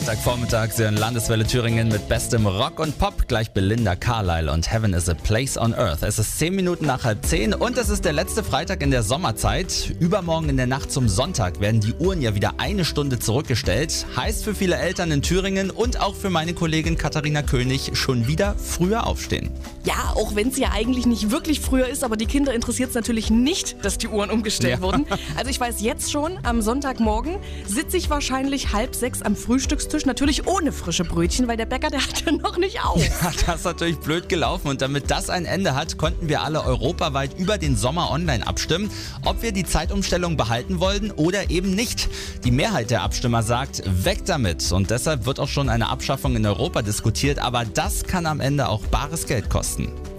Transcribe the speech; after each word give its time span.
Freitagvormittag 0.00 0.72
Sie 0.72 0.84
Landeswelle 0.84 1.46
Thüringen 1.46 1.88
mit 1.88 2.08
bestem 2.08 2.46
Rock 2.46 2.80
und 2.80 2.96
Pop. 2.96 3.28
Gleich 3.28 3.50
Belinda 3.50 3.96
Carlisle 3.96 4.50
und 4.50 4.72
Heaven 4.72 4.94
is 4.94 5.10
a 5.10 5.14
Place 5.14 5.58
on 5.58 5.74
Earth. 5.74 6.02
Es 6.02 6.18
ist 6.18 6.38
10 6.38 6.56
Minuten 6.56 6.86
nach 6.86 7.04
halb 7.04 7.24
10 7.24 7.52
und 7.52 7.76
es 7.76 7.90
ist 7.90 8.06
der 8.06 8.14
letzte 8.14 8.42
Freitag 8.42 8.82
in 8.82 8.90
der 8.90 9.02
Sommerzeit. 9.02 9.94
Übermorgen 10.00 10.48
in 10.48 10.56
der 10.56 10.66
Nacht 10.66 10.90
zum 10.90 11.06
Sonntag 11.06 11.60
werden 11.60 11.82
die 11.82 11.92
Uhren 11.92 12.22
ja 12.22 12.34
wieder 12.34 12.54
eine 12.56 12.86
Stunde 12.86 13.18
zurückgestellt. 13.18 14.06
Heißt 14.16 14.42
für 14.42 14.54
viele 14.54 14.76
Eltern 14.76 15.10
in 15.10 15.20
Thüringen 15.20 15.70
und 15.70 16.00
auch 16.00 16.14
für 16.14 16.30
meine 16.30 16.54
Kollegin 16.54 16.96
Katharina 16.96 17.42
König 17.42 17.90
schon 17.92 18.26
wieder 18.26 18.54
früher 18.56 19.06
aufstehen. 19.06 19.50
Ja, 19.84 20.12
auch 20.14 20.34
wenn 20.34 20.48
es 20.48 20.58
ja 20.58 20.72
eigentlich 20.72 21.06
nicht 21.06 21.30
wirklich 21.30 21.60
früher 21.60 21.86
ist, 21.86 22.04
aber 22.04 22.16
die 22.18 22.26
Kinder 22.26 22.52
interessiert 22.52 22.90
es 22.90 22.94
natürlich 22.94 23.30
nicht, 23.30 23.82
dass 23.82 23.96
die 23.96 24.08
Uhren 24.08 24.30
umgestellt 24.30 24.74
Ja. 24.74 24.80
wurden. 24.82 25.06
Also 25.36 25.50
ich 25.50 25.58
weiß 25.58 25.80
jetzt 25.80 26.12
schon, 26.12 26.38
am 26.42 26.60
Sonntagmorgen 26.60 27.36
sitze 27.66 27.96
ich 27.96 28.10
wahrscheinlich 28.10 28.72
halb 28.74 28.94
sechs 28.94 29.22
am 29.22 29.36
Frühstückstisch, 29.36 30.04
natürlich 30.04 30.46
ohne 30.46 30.72
frische 30.72 31.04
Brötchen, 31.04 31.48
weil 31.48 31.56
der 31.56 31.64
Bäcker, 31.64 31.88
der 31.88 32.00
hat 32.06 32.24
ja 32.26 32.32
noch 32.32 32.58
nicht 32.58 32.84
auf. 32.84 33.02
Ja, 33.02 33.32
Das 33.46 33.56
ist 33.60 33.64
natürlich 33.64 33.98
blöd 33.98 34.28
gelaufen 34.28 34.68
und 34.68 34.82
damit 34.82 35.10
das 35.10 35.30
ein 35.30 35.46
Ende 35.46 35.74
hat, 35.74 35.96
konnten 35.96 36.28
wir 36.28 36.42
alle 36.42 36.62
europaweit 36.64 37.38
über 37.38 37.56
den 37.56 37.74
Sommer 37.76 38.10
online 38.10 38.46
abstimmen, 38.46 38.90
ob 39.24 39.42
wir 39.42 39.52
die 39.52 39.64
Zeitumstellung 39.64 40.36
behalten 40.36 40.78
wollten 40.80 41.10
oder 41.10 41.48
eben 41.50 41.74
nicht. 41.74 42.08
Die 42.44 42.50
Mehrheit 42.50 42.90
der 42.90 43.02
Abstimmer 43.02 43.42
sagt, 43.42 43.82
weg 43.86 44.26
damit 44.26 44.72
und 44.72 44.90
deshalb 44.90 45.24
wird 45.24 45.40
auch 45.40 45.48
schon 45.48 45.70
eine 45.70 45.88
Abschaffung 45.88 46.36
in 46.36 46.44
Europa 46.44 46.82
diskutiert, 46.82 47.38
aber 47.38 47.64
das 47.64 48.04
kann 48.04 48.26
am 48.26 48.40
Ende 48.40 48.68
auch 48.68 48.82
bares 48.86 49.26
Geld 49.26 49.48
kosten. 49.48 49.69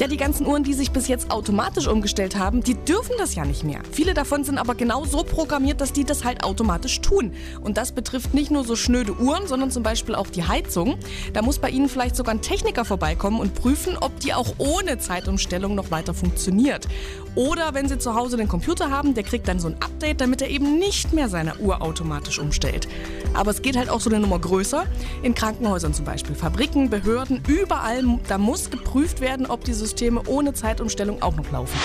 Ja, 0.00 0.06
die 0.06 0.16
ganzen 0.16 0.46
Uhren, 0.46 0.64
die 0.64 0.72
sich 0.72 0.92
bis 0.92 1.08
jetzt 1.08 1.30
automatisch 1.30 1.86
umgestellt 1.86 2.38
haben, 2.38 2.62
die 2.62 2.74
dürfen 2.74 3.12
das 3.18 3.34
ja 3.34 3.44
nicht 3.44 3.64
mehr. 3.64 3.80
Viele 3.92 4.14
davon 4.14 4.44
sind 4.44 4.58
aber 4.58 4.74
genau 4.74 5.04
so 5.04 5.24
programmiert, 5.24 5.80
dass 5.80 5.92
die 5.92 6.04
das 6.04 6.24
halt 6.24 6.42
automatisch 6.42 7.00
tun. 7.00 7.32
Und 7.60 7.76
das 7.76 7.92
betrifft 7.92 8.32
nicht 8.32 8.50
nur 8.50 8.64
so 8.64 8.76
schnöde 8.76 9.14
Uhren, 9.18 9.46
sondern 9.46 9.70
zum 9.70 9.82
Beispiel 9.82 10.14
auch 10.14 10.28
die 10.28 10.44
Heizung. 10.44 10.96
Da 11.34 11.42
muss 11.42 11.58
bei 11.58 11.68
Ihnen 11.68 11.88
vielleicht 11.88 12.16
sogar 12.16 12.34
ein 12.34 12.40
Techniker 12.40 12.84
vorbeikommen 12.84 13.40
und 13.40 13.54
prüfen, 13.54 13.96
ob 14.00 14.18
die 14.20 14.32
auch 14.32 14.54
ohne 14.58 14.98
Zeitumstellung 14.98 15.74
noch 15.74 15.90
weiter 15.90 16.14
funktioniert. 16.14 16.88
Oder 17.34 17.74
wenn 17.74 17.88
Sie 17.88 17.98
zu 17.98 18.14
Hause 18.14 18.36
den 18.36 18.48
Computer 18.48 18.90
haben, 18.90 19.14
der 19.14 19.22
kriegt 19.22 19.46
dann 19.48 19.60
so 19.60 19.68
ein 19.68 19.76
Update, 19.80 20.20
damit 20.20 20.42
er 20.42 20.48
eben 20.48 20.78
nicht 20.78 21.12
mehr 21.12 21.28
seine 21.28 21.56
Uhr 21.58 21.82
automatisch 21.82 22.38
umstellt. 22.38 22.88
Aber 23.34 23.50
es 23.50 23.62
geht 23.62 23.76
halt 23.76 23.88
auch 23.88 24.00
so 24.00 24.10
eine 24.10 24.18
Nummer 24.18 24.38
größer. 24.38 24.84
In 25.22 25.34
Krankenhäusern 25.34 25.94
zum 25.94 26.04
Beispiel, 26.04 26.34
Fabriken, 26.34 26.90
Behörden, 26.90 27.42
überall, 27.46 28.02
da 28.26 28.38
muss 28.38 28.70
geprüft 28.70 29.20
werden, 29.20 29.39
ob 29.46 29.64
die 29.64 29.72
Systeme 29.72 30.22
ohne 30.26 30.54
Zeitumstellung 30.54 31.22
auch 31.22 31.36
noch 31.36 31.50
laufen. 31.50 31.78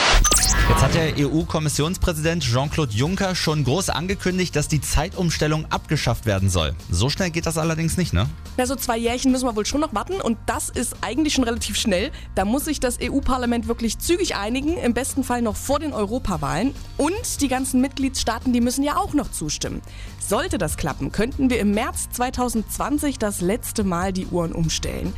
Jetzt 0.67 0.81
hat 0.81 0.95
der 0.95 1.13
EU-Kommissionspräsident 1.17 2.43
Jean-Claude 2.43 2.91
Juncker 2.91 3.35
schon 3.35 3.63
groß 3.63 3.89
angekündigt, 3.89 4.55
dass 4.55 4.67
die 4.67 4.81
Zeitumstellung 4.81 5.65
abgeschafft 5.69 6.25
werden 6.25 6.49
soll. 6.49 6.73
So 6.89 7.09
schnell 7.09 7.29
geht 7.29 7.45
das 7.45 7.59
allerdings 7.59 7.97
nicht, 7.97 8.13
ne? 8.13 8.27
Na, 8.57 8.65
so 8.65 8.75
zwei 8.75 8.97
Jährchen 8.97 9.31
müssen 9.31 9.45
wir 9.47 9.55
wohl 9.55 9.65
schon 9.65 9.81
noch 9.81 9.93
warten 9.93 10.19
und 10.21 10.37
das 10.47 10.69
ist 10.69 10.95
eigentlich 11.01 11.33
schon 11.33 11.43
relativ 11.43 11.77
schnell. 11.77 12.11
Da 12.33 12.45
muss 12.45 12.65
sich 12.65 12.79
das 12.79 12.97
EU-Parlament 12.99 13.67
wirklich 13.67 13.99
zügig 13.99 14.35
einigen, 14.35 14.77
im 14.77 14.93
besten 14.95 15.23
Fall 15.23 15.43
noch 15.43 15.55
vor 15.55 15.79
den 15.79 15.93
Europawahlen. 15.93 16.73
Und 16.97 17.41
die 17.41 17.47
ganzen 17.47 17.79
Mitgliedstaaten, 17.81 18.51
die 18.51 18.61
müssen 18.61 18.83
ja 18.83 18.97
auch 18.97 19.13
noch 19.13 19.29
zustimmen. 19.29 19.81
Sollte 20.19 20.57
das 20.57 20.77
klappen, 20.77 21.11
könnten 21.11 21.51
wir 21.51 21.59
im 21.59 21.71
März 21.71 22.09
2020 22.11 23.19
das 23.19 23.41
letzte 23.41 23.83
Mal 23.83 24.13
die 24.13 24.25
Uhren 24.25 24.53
umstellen. 24.53 25.13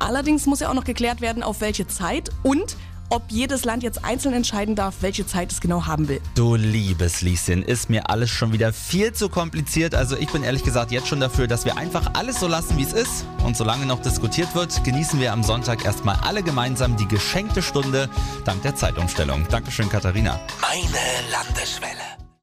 Allerdings 0.00 0.46
muss 0.46 0.60
ja 0.60 0.68
auch 0.70 0.74
noch 0.74 0.84
geklärt 0.84 1.20
werden, 1.20 1.42
auf 1.42 1.60
welche 1.60 1.86
Zeit 1.86 2.30
und 2.42 2.76
ob 3.10 3.24
jedes 3.28 3.64
Land 3.64 3.82
jetzt 3.82 4.04
einzeln 4.04 4.34
entscheiden 4.34 4.76
darf, 4.76 4.96
welche 5.00 5.26
Zeit 5.26 5.50
es 5.52 5.60
genau 5.60 5.86
haben 5.86 6.08
will. 6.08 6.20
Du 6.36 6.54
liebes 6.54 7.22
Lieschen, 7.22 7.62
ist 7.62 7.90
mir 7.90 8.08
alles 8.08 8.30
schon 8.30 8.52
wieder 8.52 8.72
viel 8.72 9.12
zu 9.12 9.28
kompliziert. 9.28 9.94
Also 9.94 10.16
ich 10.16 10.30
bin 10.30 10.44
ehrlich 10.44 10.62
gesagt 10.62 10.92
jetzt 10.92 11.08
schon 11.08 11.18
dafür, 11.20 11.48
dass 11.48 11.64
wir 11.64 11.76
einfach 11.76 12.14
alles 12.14 12.38
so 12.38 12.46
lassen, 12.46 12.78
wie 12.78 12.84
es 12.84 12.92
ist. 12.92 13.26
Und 13.44 13.56
solange 13.56 13.84
noch 13.84 14.00
diskutiert 14.00 14.54
wird, 14.54 14.84
genießen 14.84 15.20
wir 15.20 15.32
am 15.32 15.42
Sonntag 15.42 15.84
erstmal 15.84 16.16
alle 16.22 16.42
gemeinsam 16.42 16.96
die 16.96 17.08
geschenkte 17.08 17.62
Stunde 17.62 18.08
dank 18.44 18.62
der 18.62 18.76
Zeitumstellung. 18.76 19.44
Dankeschön, 19.50 19.88
Katharina. 19.88 20.38
Meine 20.62 21.32
Landeswelle. 21.32 22.09